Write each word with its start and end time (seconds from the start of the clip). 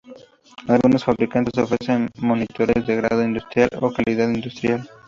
Algunos 0.67 1.03
fabricantes 1.03 1.59
ofrecen 1.63 2.09
monitores 2.17 2.87
de 2.87 2.95
"grado 2.95 3.23
industrial" 3.23 3.69
o 3.81 3.93
"calidad 3.93 4.29
industrial". 4.29 4.89